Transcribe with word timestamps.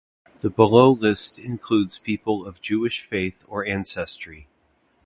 The 0.39 0.49
below 0.49 0.89
list 0.93 1.37
includes 1.37 1.99
people 1.99 2.47
of 2.47 2.59
Jewish 2.59 3.01
faith 3.01 3.43
or 3.47 3.63
ancestry. 3.67 4.47